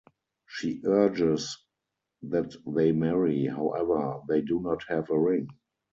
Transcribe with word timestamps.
She 0.47 0.81
urges 0.83 1.63
that 2.23 2.55
they 2.65 2.91
marry; 2.91 3.45
however, 3.45 4.21
they 4.27 4.41
do 4.41 4.59
not 4.59 4.81
have 4.87 5.11
a 5.11 5.19
ring. 5.19 5.47